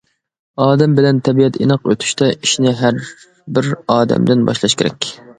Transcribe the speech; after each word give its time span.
ئادەم 0.63 0.93
بىلەن 0.99 1.17
تەبىئەت 1.27 1.59
ئىناق 1.65 1.85
ئۆتۈشتە 1.91 2.29
ئىشنى 2.47 2.71
ھەربىر 2.79 3.69
ئادەمدىن 3.97 4.41
باشلاش 4.49 4.75
كېرەك. 4.81 5.09